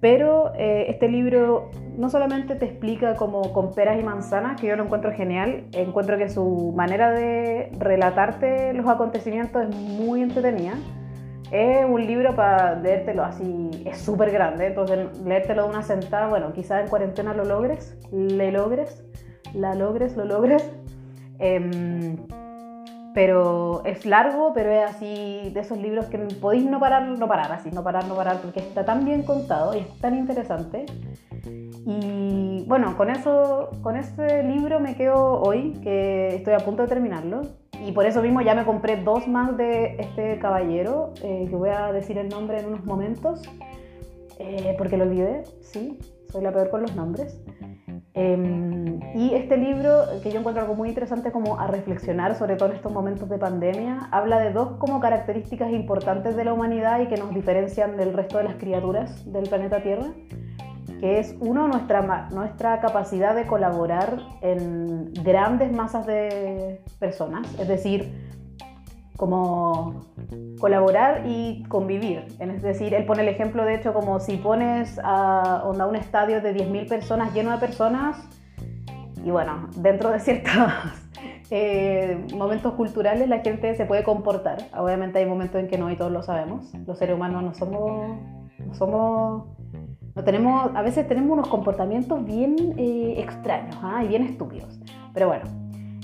Pero 0.00 0.52
eh, 0.54 0.86
este 0.88 1.08
libro 1.08 1.70
no 1.96 2.08
solamente 2.08 2.54
te 2.54 2.66
explica 2.66 3.16
como 3.16 3.52
con 3.52 3.74
peras 3.74 3.98
y 3.98 4.04
manzanas, 4.04 4.60
que 4.60 4.68
yo 4.68 4.76
lo 4.76 4.84
encuentro 4.84 5.12
genial, 5.12 5.64
encuentro 5.72 6.16
que 6.16 6.28
su 6.28 6.72
manera 6.76 7.10
de 7.10 7.72
relatarte 7.78 8.72
los 8.74 8.86
acontecimientos 8.86 9.68
es 9.68 9.74
muy 9.74 10.22
entretenida. 10.22 10.74
Es 11.50 11.84
un 11.84 12.06
libro 12.06 12.36
para 12.36 12.74
leértelo 12.76 13.24
así, 13.24 13.70
es 13.86 13.98
súper 13.98 14.30
grande, 14.30 14.66
entonces 14.66 15.18
leértelo 15.24 15.64
de 15.64 15.70
una 15.70 15.82
sentada, 15.82 16.28
bueno, 16.28 16.52
quizás 16.52 16.82
en 16.82 16.88
cuarentena 16.88 17.32
lo 17.32 17.44
logres, 17.44 17.96
le 18.12 18.52
logres, 18.52 19.02
la 19.54 19.74
logres, 19.74 20.14
lo 20.14 20.26
logres. 20.26 20.70
Em, 21.38 22.16
pero 23.14 23.82
es 23.84 24.06
largo, 24.06 24.52
pero 24.54 24.70
es 24.70 24.90
así 24.90 25.50
de 25.52 25.60
esos 25.60 25.78
libros 25.78 26.06
que 26.06 26.18
podéis 26.18 26.64
no 26.64 26.78
parar, 26.78 27.06
no 27.06 27.28
parar, 27.28 27.52
así, 27.52 27.70
no 27.70 27.82
parar, 27.82 28.06
no 28.06 28.14
parar, 28.14 28.40
porque 28.40 28.60
está 28.60 28.84
tan 28.84 29.04
bien 29.04 29.22
contado 29.22 29.74
y 29.74 29.78
es 29.80 29.98
tan 29.98 30.16
interesante. 30.16 30.86
Y 31.86 32.64
bueno, 32.66 32.96
con 32.96 33.10
eso, 33.10 33.70
con 33.82 33.96
este 33.96 34.42
libro 34.42 34.78
me 34.78 34.94
quedo 34.94 35.40
hoy, 35.40 35.72
que 35.82 36.36
estoy 36.36 36.54
a 36.54 36.58
punto 36.58 36.82
de 36.82 36.88
terminarlo. 36.88 37.42
Y 37.84 37.92
por 37.92 38.06
eso 38.06 38.20
mismo 38.22 38.40
ya 38.40 38.54
me 38.54 38.64
compré 38.64 38.96
dos 38.96 39.28
más 39.28 39.56
de 39.56 39.96
este 39.98 40.38
caballero, 40.38 41.14
eh, 41.22 41.46
que 41.48 41.56
voy 41.56 41.70
a 41.70 41.92
decir 41.92 42.18
el 42.18 42.28
nombre 42.28 42.58
en 42.58 42.66
unos 42.66 42.84
momentos, 42.84 43.42
eh, 44.38 44.74
porque 44.76 44.96
lo 44.96 45.04
olvidé, 45.04 45.44
sí, 45.60 45.98
soy 46.30 46.42
la 46.42 46.52
peor 46.52 46.70
con 46.70 46.82
los 46.82 46.94
nombres. 46.94 47.40
Em, 48.14 49.00
y 49.14 49.34
este 49.34 49.56
libro, 49.56 50.04
que 50.22 50.30
yo 50.30 50.40
encuentro 50.40 50.62
algo 50.62 50.74
muy 50.74 50.88
interesante 50.88 51.30
como 51.30 51.60
a 51.60 51.66
reflexionar, 51.66 52.34
sobre 52.34 52.56
todo 52.56 52.70
en 52.70 52.76
estos 52.76 52.92
momentos 52.92 53.28
de 53.28 53.38
pandemia, 53.38 54.08
habla 54.10 54.38
de 54.40 54.52
dos 54.52 54.76
como 54.78 54.98
características 55.00 55.70
importantes 55.70 56.34
de 56.34 56.44
la 56.44 56.52
humanidad 56.52 57.00
y 57.00 57.06
que 57.06 57.16
nos 57.16 57.32
diferencian 57.34 57.96
del 57.96 58.12
resto 58.12 58.38
de 58.38 58.44
las 58.44 58.56
criaturas 58.56 59.30
del 59.30 59.48
planeta 59.48 59.82
Tierra, 59.82 60.06
que 61.00 61.20
es 61.20 61.36
uno, 61.40 61.68
nuestra, 61.68 62.28
nuestra 62.30 62.80
capacidad 62.80 63.34
de 63.34 63.46
colaborar 63.46 64.18
en 64.40 65.12
grandes 65.12 65.70
masas 65.70 66.06
de 66.06 66.80
personas, 66.98 67.46
es 67.60 67.68
decir, 67.68 68.37
como 69.18 70.04
colaborar 70.60 71.24
y 71.26 71.64
convivir. 71.64 72.24
Es 72.38 72.62
decir, 72.62 72.94
él 72.94 73.04
pone 73.04 73.22
el 73.22 73.28
ejemplo, 73.28 73.64
de 73.64 73.74
hecho, 73.74 73.92
como 73.92 74.20
si 74.20 74.36
pones 74.36 74.98
a, 75.02 75.64
un 75.66 75.96
estadio 75.96 76.40
de 76.40 76.54
10.000 76.54 76.88
personas 76.88 77.34
lleno 77.34 77.50
de 77.50 77.58
personas, 77.58 78.16
y 79.24 79.32
bueno, 79.32 79.68
dentro 79.76 80.10
de 80.10 80.20
ciertos 80.20 80.52
eh, 81.50 82.24
momentos 82.32 82.74
culturales 82.74 83.28
la 83.28 83.40
gente 83.40 83.74
se 83.74 83.86
puede 83.86 84.04
comportar. 84.04 84.58
Obviamente 84.78 85.18
hay 85.18 85.26
momentos 85.26 85.60
en 85.60 85.66
que 85.66 85.76
no 85.76 85.90
y 85.90 85.96
todos 85.96 86.12
lo 86.12 86.22
sabemos. 86.22 86.72
Los 86.86 86.98
seres 86.98 87.16
humanos 87.16 87.42
no 87.42 87.54
somos... 87.54 88.16
No 88.64 88.74
somos 88.74 89.44
no 90.14 90.24
tenemos, 90.24 90.74
a 90.74 90.82
veces 90.82 91.06
tenemos 91.06 91.30
unos 91.30 91.46
comportamientos 91.46 92.24
bien 92.24 92.74
eh, 92.76 93.14
extraños 93.18 93.76
¿ah? 93.82 94.02
y 94.02 94.08
bien 94.08 94.24
estúpidos. 94.24 94.80
Pero 95.14 95.28
bueno, 95.28 95.44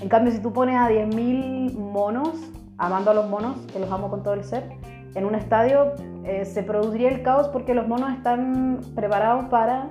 En 0.00 0.08
cambio, 0.08 0.32
si 0.32 0.38
tú 0.38 0.52
pones 0.52 0.76
a 0.76 0.88
10.000 0.88 1.74
monos, 1.74 2.38
amando 2.78 3.10
a 3.10 3.14
los 3.14 3.28
monos, 3.28 3.56
que 3.72 3.78
los 3.78 3.90
amo 3.90 4.10
con 4.10 4.22
todo 4.22 4.34
el 4.34 4.44
ser, 4.44 4.68
en 5.14 5.24
un 5.24 5.34
estadio 5.34 5.92
eh, 6.24 6.44
se 6.44 6.62
produciría 6.62 7.08
el 7.08 7.22
caos 7.22 7.48
porque 7.48 7.74
los 7.74 7.86
monos 7.86 8.12
están 8.12 8.80
preparados 8.94 9.44
para 9.46 9.90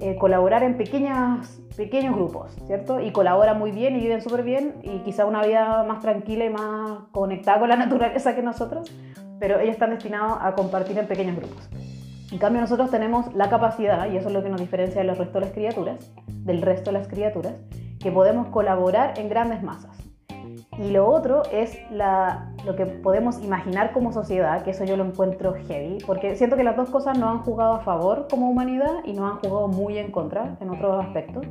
eh, 0.00 0.16
colaborar 0.16 0.62
en 0.62 0.76
pequeñas, 0.76 1.60
pequeños 1.76 2.14
grupos, 2.14 2.56
¿cierto? 2.66 3.00
Y 3.00 3.10
colaboran 3.12 3.58
muy 3.58 3.70
bien 3.70 3.96
y 3.96 4.00
viven 4.00 4.20
súper 4.20 4.42
bien 4.42 4.76
y 4.82 4.98
quizá 5.00 5.24
una 5.24 5.42
vida 5.42 5.82
más 5.84 6.00
tranquila 6.00 6.44
y 6.44 6.50
más 6.50 7.04
conectada 7.12 7.58
con 7.58 7.68
la 7.68 7.76
naturaleza 7.84 8.34
que 8.34 8.42
nosotros, 8.42 8.90
pero 9.38 9.58
ellos 9.60 9.74
están 9.74 9.90
destinados 9.90 10.38
a 10.40 10.54
compartir 10.54 10.98
en 10.98 11.06
pequeños 11.06 11.36
grupos. 11.36 11.68
En 12.32 12.38
cambio 12.38 12.60
nosotros 12.60 12.90
tenemos 12.90 13.34
la 13.34 13.48
capacidad, 13.48 14.10
y 14.10 14.16
eso 14.16 14.28
es 14.28 14.34
lo 14.34 14.42
que 14.42 14.50
nos 14.50 14.60
diferencia 14.60 15.02
de 15.02 15.12
resto 15.14 15.40
de 15.40 15.46
las 15.46 15.52
criaturas, 15.52 16.12
del 16.28 16.62
resto 16.62 16.92
de 16.92 16.98
las 16.98 17.08
criaturas, 17.08 17.54
que 17.98 18.12
podemos 18.12 18.48
colaborar 18.48 19.18
en 19.18 19.28
grandes 19.28 19.62
masas. 19.62 19.99
Y 20.80 20.92
lo 20.92 21.06
otro 21.10 21.42
es 21.52 21.78
lo 22.64 22.74
que 22.74 22.86
podemos 22.86 23.42
imaginar 23.44 23.92
como 23.92 24.12
sociedad, 24.12 24.62
que 24.62 24.70
eso 24.70 24.84
yo 24.84 24.96
lo 24.96 25.04
encuentro 25.04 25.54
heavy, 25.68 25.98
porque 26.06 26.36
siento 26.36 26.56
que 26.56 26.64
las 26.64 26.74
dos 26.74 26.88
cosas 26.88 27.18
no 27.18 27.28
han 27.28 27.40
jugado 27.40 27.74
a 27.74 27.80
favor 27.80 28.28
como 28.30 28.48
humanidad 28.48 29.04
y 29.04 29.12
no 29.12 29.26
han 29.26 29.36
jugado 29.40 29.68
muy 29.68 29.98
en 29.98 30.10
contra 30.10 30.56
en 30.58 30.70
otros 30.70 31.04
aspectos. 31.04 31.44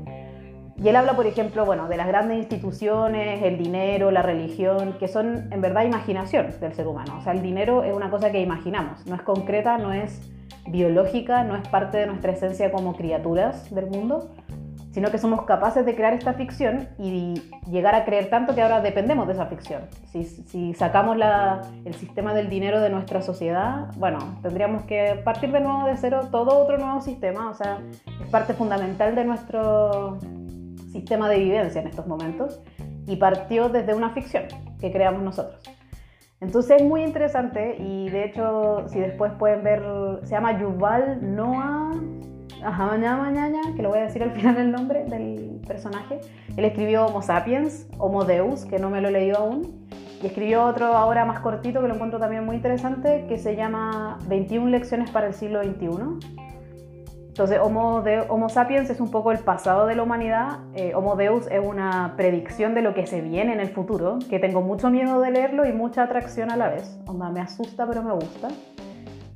Y 0.78 0.88
él 0.88 0.96
habla, 0.96 1.16
por 1.16 1.28
ejemplo, 1.28 1.64
bueno, 1.64 1.88
de 1.88 1.98
las 1.98 2.08
grandes 2.08 2.40
instituciones, 2.40 3.44
el 3.44 3.60
dinero, 3.60 4.10
la 4.10 4.24
religión, 4.24 4.96
que 4.98 5.08
son 5.08 5.52
en 5.54 5.62
verdad 5.62 5.84
imaginación 5.84 6.48
del 6.60 6.74
ser 6.74 6.88
humano. 6.88 7.18
O 7.20 7.22
sea, 7.22 7.34
el 7.34 7.44
dinero 7.44 7.84
es 7.84 7.96
una 7.96 8.10
cosa 8.10 8.32
que 8.32 8.40
imaginamos, 8.40 9.06
no 9.06 9.14
es 9.14 9.22
concreta, 9.22 9.78
no 9.78 9.94
es 9.94 10.22
biológica, 10.70 11.44
no 11.44 11.56
es 11.56 11.68
parte 11.68 12.00
de 12.00 12.08
nuestra 12.08 12.32
esencia 12.32 12.72
como 12.72 12.96
criaturas 12.96 13.70
del 13.76 13.88
mundo, 13.88 14.32
sino 14.92 15.12
que 15.12 15.18
somos 15.18 15.44
capaces 15.44 15.86
de 15.86 15.96
crear 15.96 16.14
esta 16.14 16.34
ficción 16.34 16.90
y 16.98 17.42
llegar 17.70 17.94
a 17.96 18.06
creer 18.06 18.30
tanto 18.30 18.56
que 18.56 18.62
ahora 18.62 18.82
dependemos 18.82 19.28
de 19.28 19.34
esa 19.34 19.46
ficción. 19.46 19.84
Si, 20.12 20.74
sacamos 20.74 21.18
el 21.86 21.94
sistema 21.94 22.34
del 22.34 22.50
dinero 22.50 22.82
de 22.82 22.90
nuestra 22.90 23.22
sociedad, 23.22 23.92
bueno, 23.98 24.20
tendríamos 24.42 24.84
que 24.84 25.20
partir 25.24 25.52
de 25.52 25.60
nuevo 25.60 25.86
de 25.86 25.96
cero 25.98 26.30
todo 26.32 26.58
otro 26.58 26.78
nuevo 26.78 27.02
sistema, 27.02 27.50
o 27.50 27.54
sea, 27.54 27.80
es 28.22 28.28
parte 28.30 28.54
fundamental 28.54 29.16
de 29.16 29.26
nuestro 29.26 30.18
sistema 30.92 31.30
de 31.30 31.40
vivencia 31.40 31.82
en 31.82 31.88
estos 31.88 32.08
momentos 32.08 32.60
y 33.06 33.16
partió 33.18 33.70
desde 33.70 33.94
una 33.94 34.10
ficción 34.12 34.46
que 34.80 34.92
creamos 34.92 35.22
nosotros. 35.22 35.62
Entonces 36.42 36.82
es 36.82 36.88
muy 36.88 37.04
interesante 37.04 37.76
y 37.78 38.10
de 38.10 38.26
hecho 38.26 38.86
si 38.88 39.00
después 39.00 39.34
pueden 39.34 39.64
ver, 39.64 39.84
se 40.24 40.32
llama 40.32 40.60
Yuval 40.60 41.36
Noah 41.36 41.92
Ajá, 42.64 42.88
mañana, 42.88 43.18
mañana, 43.18 43.62
que 43.76 43.82
lo 43.82 43.90
voy 43.90 44.00
a 44.00 44.04
decir 44.04 44.22
al 44.22 44.32
final 44.36 44.58
el 44.58 44.72
nombre 44.72 45.06
del 45.06 45.62
personaje. 45.68 46.20
Él 46.58 46.66
escribió 46.66 47.06
Homo 47.06 47.22
sapiens, 47.22 47.88
Homo 47.98 48.26
Deus, 48.26 48.66
que 48.66 48.80
no 48.80 48.90
me 48.90 49.02
lo 49.02 49.10
he 49.10 49.12
leído 49.12 49.38
aún. 49.38 49.88
Y 50.22 50.28
escribió 50.28 50.66
otro 50.66 50.88
ahora 50.88 51.24
más 51.24 51.40
cortito 51.40 51.82
que 51.82 51.88
lo 51.88 51.94
encuentro 51.94 52.20
también 52.20 52.46
muy 52.46 52.58
interesante, 52.58 53.26
que 53.30 53.38
se 53.38 53.56
llama 53.56 54.20
21 54.28 54.70
lecciones 54.70 55.10
para 55.12 55.28
el 55.28 55.34
siglo 55.34 55.64
XXI. 55.64 56.40
Entonces, 57.30 57.60
Homo, 57.64 58.02
de, 58.02 58.20
Homo 58.28 58.50
sapiens 58.50 58.90
es 58.90 59.00
un 59.00 59.12
poco 59.12 59.32
el 59.32 59.40
pasado 59.40 59.86
de 59.88 59.96
la 59.96 60.04
humanidad. 60.04 60.60
Eh, 60.76 60.92
Homo 60.94 61.16
Deus 61.16 61.48
es 61.50 61.66
una 61.66 62.16
predicción 62.18 62.76
de 62.76 62.82
lo 62.82 62.94
que 62.94 63.08
se 63.08 63.22
viene 63.22 63.54
en 63.54 63.62
el 63.62 63.70
futuro, 63.70 64.20
que 64.30 64.40
tengo 64.40 64.62
mucho 64.62 64.90
miedo 64.90 65.22
de 65.22 65.32
leerlo 65.32 65.66
y 65.66 65.72
mucha 65.72 66.04
atracción 66.04 66.52
a 66.52 66.58
la 66.58 66.68
vez. 66.68 67.00
Onda, 67.08 67.30
me 67.30 67.40
asusta, 67.40 67.88
pero 67.88 68.04
me 68.04 68.12
gusta. 68.12 68.50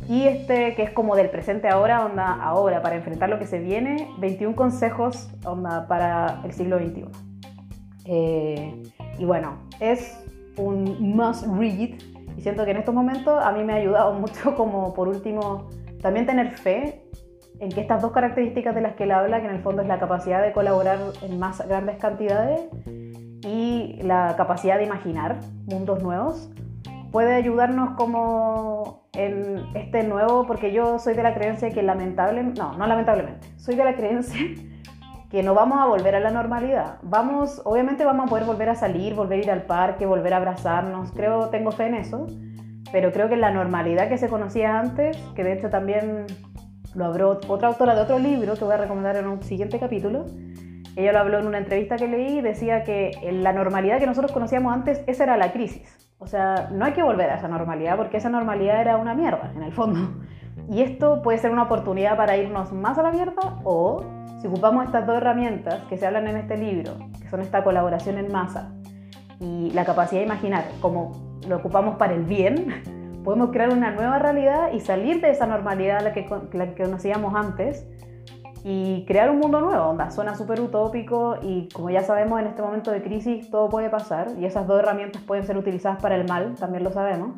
Y 0.08 0.24
este 0.24 0.76
que 0.76 0.84
es 0.84 0.92
como 0.92 1.16
del 1.16 1.30
presente 1.30 1.70
ahora, 1.70 2.06
onda 2.06 2.34
ahora, 2.34 2.82
para 2.82 2.96
enfrentar 2.96 3.30
lo 3.30 3.40
que 3.40 3.48
se 3.48 3.60
viene, 3.60 4.10
21 4.20 4.56
consejos 4.56 5.30
onda 5.46 5.88
para 5.88 6.42
el 6.44 6.52
siglo 6.54 6.78
XXI. 6.78 7.06
Eh, 8.06 8.84
y 9.18 9.26
bueno, 9.26 9.58
es 9.80 10.20
un 10.58 11.16
must 11.16 11.46
read 11.48 11.98
y 12.38 12.42
siento 12.42 12.66
que 12.66 12.72
en 12.72 12.78
estos 12.78 12.94
momentos 12.94 13.42
a 13.44 13.52
mí 13.52 13.64
me 13.64 13.74
ha 13.74 13.78
ayudado 13.78 14.14
mucho 14.20 14.56
como 14.56 14.94
por 14.94 15.08
último 15.08 15.70
también 16.02 16.26
tener 16.26 16.52
fe 16.52 17.04
en 17.60 17.70
que 17.70 17.82
estas 17.82 18.02
dos 18.02 18.12
características 18.12 18.76
de 18.76 18.82
las 18.82 18.96
que 18.96 19.04
él 19.04 19.12
habla, 19.12 19.40
que 19.40 19.48
en 19.48 19.56
el 19.56 19.62
fondo 19.62 19.82
es 19.82 19.88
la 19.88 20.00
capacidad 20.00 20.42
de 20.42 20.52
colaborar 20.52 21.00
en 21.22 21.40
más 21.40 21.66
grandes 21.66 21.98
cantidades 21.98 22.62
y 23.46 24.00
la 24.02 24.36
capacidad 24.36 24.78
de 24.78 24.86
imaginar 24.86 25.40
mundos 25.66 26.04
nuevos, 26.04 26.50
puede 27.14 27.36
ayudarnos 27.36 27.92
como 27.92 29.08
en 29.14 29.68
este 29.76 30.02
nuevo, 30.02 30.48
porque 30.48 30.74
yo 30.74 30.98
soy 30.98 31.14
de 31.14 31.22
la 31.22 31.36
creencia 31.36 31.70
que 31.70 31.84
lamentablemente, 31.84 32.60
no, 32.60 32.76
no 32.76 32.88
lamentablemente, 32.88 33.48
soy 33.56 33.76
de 33.76 33.86
la 33.86 33.96
creencia 33.96 34.42
que 35.30 35.44
no 35.44 35.54
vamos 35.54 35.80
a 35.80 35.86
volver 35.86 36.16
a 36.16 36.20
la 36.20 36.32
normalidad. 36.32 36.98
Vamos, 37.04 37.62
obviamente 37.66 38.04
vamos 38.04 38.26
a 38.26 38.30
poder 38.30 38.46
volver 38.46 38.70
a 38.70 38.76
salir, 38.76 39.14
volver 39.14 39.40
a 39.40 39.44
ir 39.44 39.52
al 39.52 39.62
parque, 39.62 40.08
volver 40.08 40.34
a 40.34 40.38
abrazarnos, 40.38 41.12
creo, 41.12 41.50
tengo 41.50 41.72
fe 41.72 41.86
en 41.86 41.94
eso, 41.94 42.26
pero 42.92 43.12
creo 43.12 43.30
que 43.30 43.38
la 43.38 43.52
normalidad 43.52 44.10
que 44.10 44.18
se 44.18 44.28
conocía 44.28 44.80
antes, 44.80 45.16
que 45.36 45.44
de 45.44 45.54
hecho 45.54 45.70
también 45.70 46.26
lo 46.96 47.06
habló 47.06 47.40
otra 47.48 47.68
autora 47.68 47.94
de 47.94 48.02
otro 48.02 48.18
libro 48.18 48.56
que 48.56 48.66
voy 48.66 48.74
a 48.74 48.78
recomendar 48.78 49.18
en 49.18 49.28
un 49.28 49.44
siguiente 49.44 49.78
capítulo, 49.80 50.26
ella 50.96 51.12
lo 51.12 51.20
habló 51.20 51.38
en 51.38 51.46
una 51.46 51.60
entrevista 51.60 51.96
que 51.96 52.08
leí 52.08 52.40
y 52.40 52.42
decía 52.42 52.84
que 52.84 53.12
la 53.32 53.54
normalidad 53.54 54.00
que 54.00 54.08
nosotros 54.08 54.32
conocíamos 54.32 54.74
antes, 54.74 55.04
esa 55.06 55.26
era 55.26 55.38
la 55.38 55.52
crisis. 55.52 56.03
O 56.24 56.28
sea, 56.28 56.70
no 56.72 56.86
hay 56.86 56.94
que 56.94 57.04
volver 57.04 57.30
a 57.30 57.36
esa 57.36 57.50
normalidad 57.50 57.98
porque 57.98 58.16
esa 58.16 58.30
normalidad 58.30 58.80
era 58.80 58.96
una 58.96 59.14
mierda, 59.14 59.52
en 59.54 59.62
el 59.62 59.74
fondo. 59.74 60.00
Y 60.70 60.82
esto 60.82 61.22
puede 61.22 61.38
ser 61.38 61.52
una 61.52 61.64
oportunidad 61.64 62.16
para 62.16 62.38
irnos 62.38 62.72
más 62.72 62.98
a 62.98 63.04
la 63.04 63.12
mierda 63.12 63.60
o 63.66 64.02
si 64.40 64.48
ocupamos 64.48 64.86
estas 64.86 65.06
dos 65.06 65.18
herramientas 65.18 65.82
que 65.90 65.98
se 65.98 66.08
hablan 66.08 66.28
en 66.28 66.38
este 66.38 66.56
libro, 66.56 66.94
que 67.22 67.28
son 67.28 67.42
esta 67.42 67.62
colaboración 67.64 68.18
en 68.18 68.32
masa 68.32 68.72
y 69.42 69.72
la 69.72 69.84
capacidad 69.84 70.22
de 70.22 70.26
imaginar, 70.26 70.64
como 70.80 71.12
lo 71.46 71.58
ocupamos 71.58 71.98
para 71.98 72.14
el 72.14 72.24
bien, 72.24 73.22
podemos 73.26 73.52
crear 73.52 73.70
una 73.70 73.92
nueva 73.92 74.18
realidad 74.18 74.72
y 74.72 74.80
salir 74.80 75.20
de 75.20 75.30
esa 75.30 75.46
normalidad 75.46 76.02
la 76.04 76.14
que, 76.14 76.26
la 76.54 76.74
que 76.74 76.84
conocíamos 76.84 77.36
antes 77.36 77.86
y 78.64 79.04
crear 79.06 79.30
un 79.30 79.40
mundo 79.40 79.60
nuevo. 79.60 79.84
Onda, 79.84 80.10
suena 80.12 80.36
súper 80.36 80.62
utópico 80.62 81.38
y 81.42 81.68
como 81.74 81.90
ya 81.90 82.04
sabemos 82.04 82.40
en 82.40 82.48
este 82.48 82.62
momento 82.62 82.92
de 82.92 83.02
crisis 83.02 83.50
todo 83.50 83.70
puede 83.70 83.90
pasar 83.90 84.30
y 84.40 84.46
esas 84.46 84.68
dos 84.68 84.80
herramientas 84.80 85.22
pueden 85.22 85.46
ser 85.46 85.58
utilizadas 85.58 86.02
para 86.02 86.16
el 86.16 86.28
mal, 86.28 86.56
también 86.56 86.84
lo 86.84 86.92
sabemos. 86.92 87.36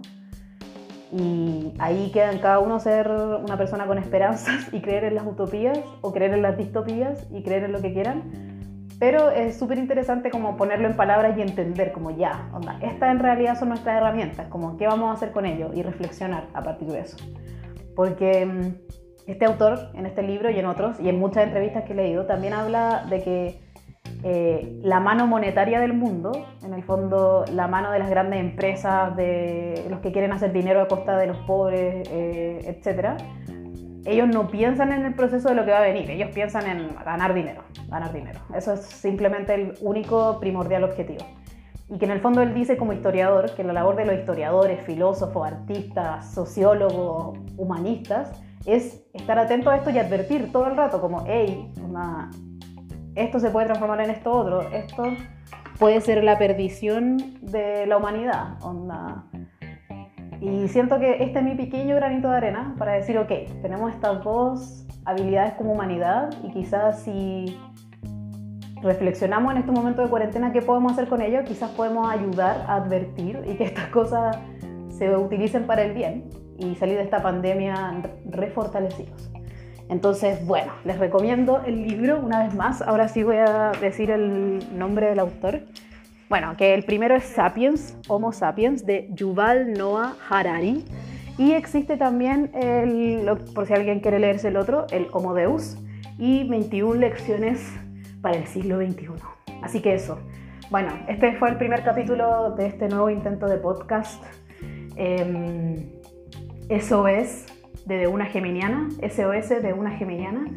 Y 1.12 1.74
ahí 1.80 2.12
queda 2.12 2.32
en 2.32 2.40
cada 2.40 2.60
uno 2.60 2.80
ser 2.80 3.10
una 3.10 3.58
persona 3.58 3.88
con 3.88 3.98
esperanzas 3.98 4.68
y 4.74 4.82
creer 4.82 5.06
en 5.06 5.16
las 5.16 5.26
utopías 5.26 5.80
o 6.02 6.12
creer 6.12 6.34
en 6.34 6.42
las 6.42 6.58
distopías 6.58 7.26
y 7.32 7.42
creer 7.42 7.64
en 7.64 7.72
lo 7.72 7.82
que 7.82 7.94
quieran. 7.94 8.24
Pero 9.00 9.30
es 9.30 9.58
súper 9.58 9.78
interesante 9.78 10.30
como 10.30 10.56
ponerlo 10.56 10.88
en 10.88 10.96
palabras 10.96 11.38
y 11.38 11.42
entender 11.42 11.92
como 11.92 12.12
ya, 12.12 12.50
onda, 12.54 12.80
estas 12.82 13.12
en 13.12 13.20
realidad 13.20 13.60
son 13.60 13.70
nuestras 13.70 13.98
herramientas, 13.98 14.48
como 14.48 14.78
qué 14.78 14.88
vamos 14.88 15.10
a 15.10 15.14
hacer 15.14 15.32
con 15.32 15.46
ello 15.46 15.72
y 15.74 15.82
reflexionar 15.82 16.48
a 16.54 16.62
partir 16.64 16.88
de 16.88 17.02
eso. 17.02 17.18
Porque 17.94 18.46
mm, 18.46 18.96
este 19.28 19.46
autor, 19.46 19.90
en 19.94 20.06
este 20.06 20.22
libro 20.22 20.50
y 20.50 20.60
en 20.60 20.66
otros, 20.66 21.00
y 21.00 21.10
en 21.10 21.20
muchas 21.20 21.46
entrevistas 21.46 21.84
que 21.84 21.94
he 21.94 21.96
leído, 21.96 22.26
también 22.26 22.54
habla 22.54 23.06
de 23.10 23.24
que 23.24 23.60
eh, 24.24 24.80
la 24.82 25.00
mano 25.00 25.28
monetaria 25.28 25.80
del 25.80 25.94
mundo, 25.94 26.32
en 26.64 26.74
el 26.74 26.84
fondo 26.84 27.46
la 27.52 27.68
mano 27.68 27.92
de 27.92 28.00
las 28.00 28.10
grandes 28.10 28.40
empresas, 28.40 29.16
de 29.16 29.86
los 29.90 30.00
que 30.00 30.12
quieren 30.12 30.32
hacer 30.32 30.52
dinero 30.52 30.82
a 30.82 30.88
costa 30.88 31.18
de 31.18 31.28
los 31.28 31.38
pobres, 31.40 32.08
eh, 32.12 32.60
etc., 32.66 33.22
ellos 34.06 34.28
no 34.28 34.50
piensan 34.50 34.92
en 34.92 35.04
el 35.04 35.16
proceso 35.16 35.50
de 35.50 35.56
lo 35.56 35.66
que 35.66 35.72
va 35.72 35.80
a 35.80 35.82
venir, 35.82 36.10
ellos 36.12 36.30
piensan 36.32 36.68
en 36.68 36.90
ganar 37.04 37.34
dinero, 37.34 37.64
ganar 37.88 38.14
dinero. 38.14 38.40
Eso 38.56 38.74
es 38.74 38.82
simplemente 38.82 39.56
el 39.56 39.74
único 39.82 40.40
primordial 40.40 40.84
objetivo. 40.84 41.26
Y 41.88 41.98
que 42.00 42.06
en 42.06 42.12
el 42.12 42.20
fondo 42.20 42.42
él 42.42 42.54
dice 42.54 42.78
como 42.78 42.94
historiador 42.94 43.54
que 43.54 43.64
la 43.64 43.74
labor 43.74 43.96
de 43.96 44.06
los 44.06 44.16
historiadores, 44.16 44.82
filósofos, 44.86 45.46
artistas, 45.46 46.34
sociólogos, 46.34 47.38
humanistas, 47.58 48.32
es 48.66 49.06
estar 49.14 49.38
atento 49.38 49.70
a 49.70 49.78
esto 49.78 49.92
y 49.92 50.00
advertir 50.00 50.52
todo 50.52 50.68
el 50.68 50.76
rato 50.76 51.00
como, 51.00 51.24
hey, 51.28 51.72
esto 53.16 53.40
se 53.40 53.50
puede 53.52 53.68
transformar 53.68 54.02
en 54.02 54.10
esto 54.10 54.32
otro, 54.32 54.62
esto 54.72 55.04
puede 55.80 56.02
ser 56.02 56.24
la 56.24 56.38
perdición 56.38 57.40
de 57.42 57.86
la 57.86 57.98
humanidad. 57.98 58.58
Onda. 58.64 59.26
Y 60.42 60.68
siento 60.68 61.00
que 61.00 61.24
este 61.24 61.40
es 61.40 61.46
mi 61.46 61.56
pequeño 61.56 61.96
granito 61.96 62.30
de 62.30 62.38
arena 62.38 62.76
para 62.78 62.94
decir, 62.94 63.18
ok, 63.18 63.32
tenemos 63.62 63.94
estas 63.94 64.24
dos 64.24 64.86
habilidades 65.06 65.54
como 65.54 65.74
humanidad 65.74 66.30
y 66.44 66.52
quizás 66.52 67.04
si 67.04 67.58
reflexionamos 68.86 69.52
en 69.52 69.58
este 69.58 69.72
momento 69.72 70.02
de 70.04 70.10
cuarentena 70.10 70.54
qué 70.54 70.62
podemos 70.62 70.94
hacer 70.94 71.08
con 71.08 71.22
ello, 71.22 71.44
quizás 71.44 71.72
podemos 71.72 72.08
ayudar 72.08 72.66
a 72.68 72.76
advertir 72.76 73.42
y 73.46 73.56
que 73.56 73.64
estas 73.64 73.88
cosas 73.88 74.38
se 74.90 75.14
utilicen 75.18 75.66
para 75.66 75.84
el 75.84 75.94
bien 75.94 76.30
y 76.58 76.76
salir 76.76 76.96
de 76.96 77.04
esta 77.04 77.22
pandemia 77.22 78.02
refortalecidos. 78.30 79.32
Entonces, 79.90 80.46
bueno, 80.46 80.72
les 80.84 80.98
recomiendo 80.98 81.62
el 81.66 81.88
libro 81.88 82.20
una 82.20 82.44
vez 82.44 82.56
más. 82.56 82.82
Ahora 82.82 83.08
sí 83.08 83.24
voy 83.24 83.38
a 83.38 83.72
decir 83.82 84.10
el 84.10 84.78
nombre 84.78 85.08
del 85.08 85.20
autor. 85.20 85.62
Bueno, 86.30 86.56
que 86.58 86.74
el 86.74 86.84
primero 86.84 87.16
es 87.16 87.24
Sapiens, 87.24 87.98
Homo 88.08 88.32
Sapiens, 88.32 88.86
de 88.86 89.10
Yuval 89.14 89.74
Noah 89.74 90.16
Harari. 90.30 90.86
Y 91.38 91.52
existe 91.52 91.98
también, 91.98 92.52
el, 92.56 93.30
por 93.54 93.68
si 93.68 93.74
alguien 93.74 94.00
quiere 94.00 94.20
leerse 94.20 94.48
el 94.48 94.58
otro, 94.58 94.88
el 94.92 95.08
Homo 95.12 95.34
Deus 95.34 95.78
y 96.18 96.48
21 96.48 96.96
lecciones 96.96 97.74
para 98.26 98.38
el 98.38 98.48
siglo 98.48 98.78
XXI. 98.78 99.10
Así 99.62 99.84
que 99.84 99.94
eso, 99.94 100.18
bueno, 100.72 100.90
este 101.08 101.36
fue 101.36 101.48
el 101.50 101.58
primer 101.58 101.84
capítulo 101.84 102.56
de 102.56 102.66
este 102.66 102.90
nuevo 102.90 103.12
intento 103.12 103.46
de 103.46 103.58
podcast. 103.58 104.24
Eso 106.68 107.08
es 107.08 107.46
de 107.86 108.08
una 108.08 108.26
geminiana, 108.26 108.90
SOS 109.00 109.62
de 109.62 109.74
una 109.78 109.92
geminiana, 109.92 110.48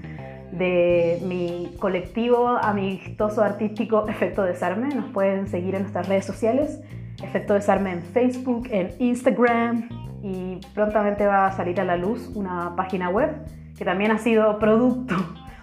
de 0.50 1.20
mi 1.26 1.76
colectivo 1.78 2.48
amistoso 2.48 3.42
artístico 3.42 4.08
Efecto 4.08 4.44
Desarme. 4.44 4.88
Nos 4.88 5.10
pueden 5.12 5.46
seguir 5.46 5.75
en 5.75 5.82
nuestras 5.82 6.08
redes 6.08 6.25
sociales, 6.25 6.80
Efecto 7.22 7.52
Desarme 7.52 7.92
en 7.92 8.00
Facebook, 8.00 8.66
en 8.70 8.94
Instagram 8.98 9.90
y 10.22 10.58
prontamente 10.75 11.26
va 11.26 11.48
a 11.48 11.52
salir 11.52 11.78
a 11.82 11.84
la 11.84 11.98
luz 11.98 12.32
una 12.34 12.75
página 12.76 13.10
web 13.10 13.28
que 13.76 13.84
también 13.84 14.10
ha 14.10 14.16
sido 14.16 14.58
producto 14.58 15.14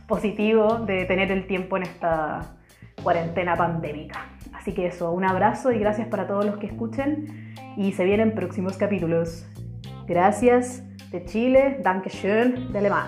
positivo 0.07 0.79
de 0.79 1.05
tener 1.05 1.31
el 1.31 1.47
tiempo 1.47 1.77
en 1.77 1.83
esta 1.83 2.55
cuarentena 3.03 3.55
pandémica. 3.55 4.25
Así 4.53 4.73
que 4.73 4.87
eso, 4.87 5.11
un 5.11 5.25
abrazo 5.25 5.71
y 5.71 5.79
gracias 5.79 6.07
para 6.07 6.27
todos 6.27 6.45
los 6.45 6.57
que 6.57 6.67
escuchen 6.67 7.53
y 7.77 7.91
se 7.91 8.03
vienen 8.03 8.33
próximos 8.33 8.77
capítulos. 8.77 9.45
Gracias 10.07 10.83
de 11.11 11.25
Chile, 11.25 11.79
Dankeschön 11.83 12.71
de 12.71 12.79
Alemán. 12.79 13.07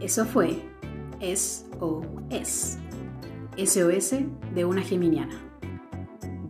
Eso 0.00 0.24
fue 0.24 0.62
SOS. 1.20 2.78
SOS 3.58 4.14
de 4.54 4.64
una 4.64 4.82
geminiana. 4.82 5.55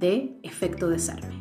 De 0.06 0.38
efecto 0.44 0.88
desarme. 0.88 1.35